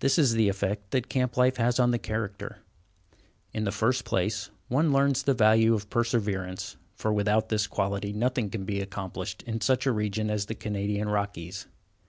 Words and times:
This 0.00 0.18
is 0.18 0.32
the 0.32 0.48
effect 0.48 0.90
that 0.90 1.08
camp 1.08 1.36
life 1.36 1.58
has 1.58 1.78
on 1.78 1.92
the 1.92 1.98
character. 2.00 2.58
In 3.52 3.62
the 3.62 3.70
first 3.70 4.04
place, 4.04 4.50
one 4.66 4.92
learns 4.92 5.22
the 5.22 5.32
value 5.32 5.74
of 5.74 5.88
perseverance, 5.90 6.76
for 6.96 7.12
without 7.12 7.50
this 7.50 7.68
quality 7.68 8.12
nothing 8.12 8.50
can 8.50 8.64
be 8.64 8.80
accomplished 8.80 9.44
in 9.46 9.60
such 9.60 9.86
a 9.86 9.92
region 9.92 10.28
as 10.28 10.46
the 10.46 10.56
Canadian 10.56 11.08
Rockies. 11.08 11.68